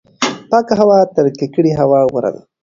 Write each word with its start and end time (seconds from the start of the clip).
پاکه 0.49 0.73
هوا 0.81 0.99
تر 1.15 1.25
ککړې 1.39 1.71
هوا 1.79 1.99
غوره 2.09 2.29
ده. 2.35 2.41